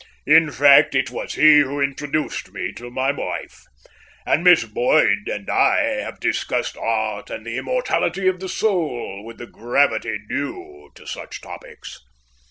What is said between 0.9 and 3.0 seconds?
it was he who introduced me to